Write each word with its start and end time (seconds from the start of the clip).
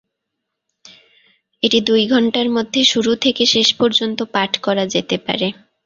এটি 1.63 1.79
দুই 1.81 2.03
ঘন্টার 2.07 2.47
মধ্যে 2.55 2.81
শেষ 2.85 3.11
থেকে 3.23 3.43
শেষ 3.45 3.67
পর্যন্ত 3.79 4.19
পাঠ 4.33 4.51
করা 4.57 4.83
যেতে 4.93 5.15
পারে। 5.25 5.47